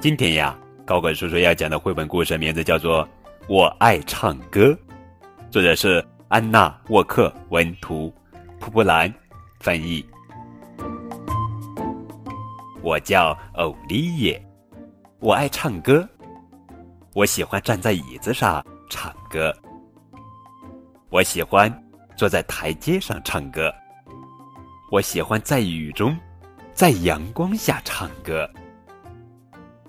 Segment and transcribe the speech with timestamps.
[0.00, 3.04] 今天呀，高管叔叔要讲的绘本故事名字叫做
[3.48, 4.66] 《我爱唱歌》，
[5.50, 8.14] 作者是安娜·沃克，文图，
[8.60, 9.12] 蒲布兰
[9.58, 10.08] 翻译。
[12.80, 14.40] 我叫欧丽叶，
[15.18, 16.08] 我爱唱歌。
[17.12, 19.52] 我喜欢站在椅子上唱歌。
[21.10, 21.68] 我喜欢
[22.16, 23.74] 坐在台阶上唱歌。
[24.92, 26.16] 我喜欢在雨中，
[26.72, 28.48] 在阳光下唱歌。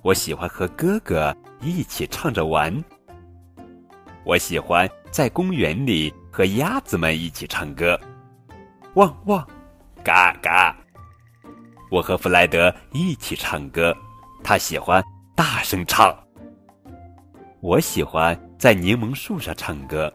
[0.09, 2.83] 我喜欢和哥哥一起唱着玩。
[4.25, 7.99] 我喜欢在公园里和鸭子们一起唱歌，
[8.95, 9.47] 汪汪，
[10.03, 10.75] 嘎嘎。
[11.91, 13.95] 我和弗莱德一起唱歌，
[14.43, 15.03] 他喜欢
[15.35, 16.11] 大声唱。
[17.61, 20.11] 我喜欢在柠檬树上唱歌，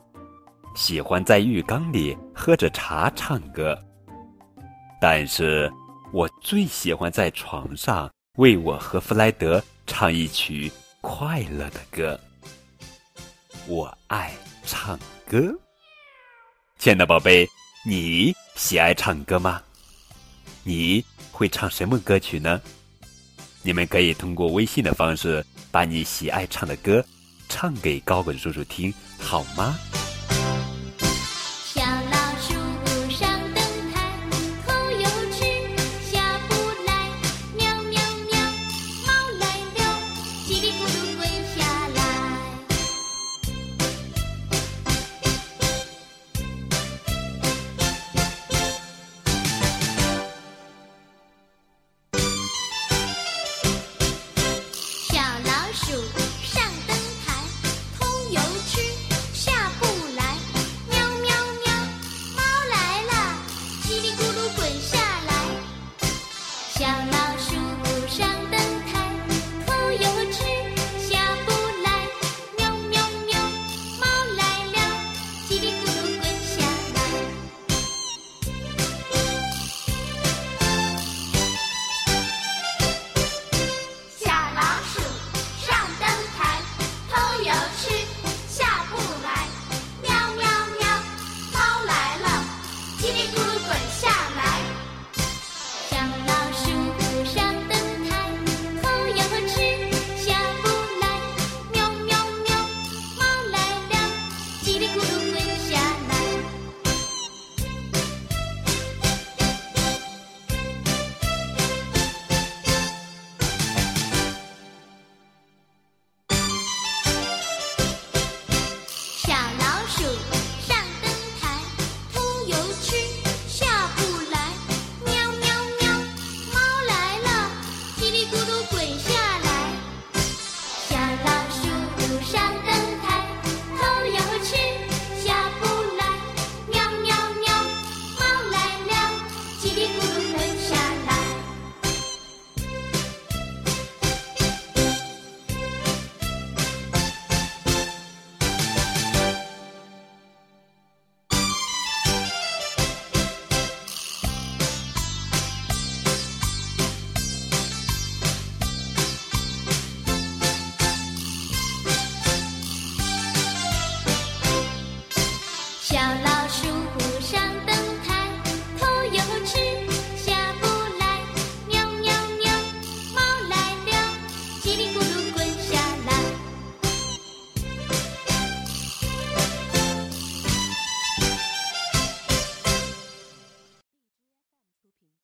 [0.75, 3.79] 喜欢在浴缸里喝着茶唱歌。
[5.01, 5.73] 但是
[6.13, 9.63] 我最喜欢在床上为我和弗莱德。
[9.87, 12.19] 唱一曲快乐的歌，
[13.67, 15.55] 我爱唱歌。
[16.79, 17.49] 亲爱的宝贝，
[17.87, 19.63] 你喜爱唱歌吗？
[20.63, 22.61] 你会唱什么歌曲呢？
[23.63, 27.05] 你们可以通过微信的方式，把你喜爱唱的歌
[27.49, 29.79] 唱给高滚叔叔听，好吗？